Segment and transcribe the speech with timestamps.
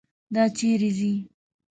[0.33, 1.13] دا چیرې ځي.